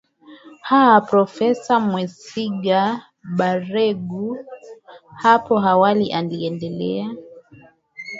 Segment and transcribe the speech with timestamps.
[0.79, 2.81] aa profesa mwesiga
[3.37, 4.29] baregu
[5.23, 7.07] hapo awali endelea